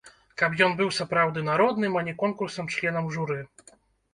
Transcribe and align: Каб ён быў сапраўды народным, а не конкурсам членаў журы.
Каб 0.41 0.55
ён 0.67 0.71
быў 0.79 0.87
сапраўды 0.99 1.43
народным, 1.51 1.99
а 2.01 2.03
не 2.07 2.17
конкурсам 2.25 2.73
членаў 2.77 3.13
журы. 3.19 3.37